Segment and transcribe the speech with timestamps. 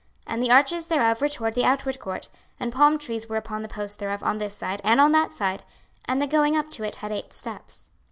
[0.25, 2.27] 26:040:034 And the arches thereof were toward the outward court;
[2.59, 5.61] and palm trees were upon the posts thereof, on this side, and on that side:
[6.05, 7.91] and the going up to it had eight steps.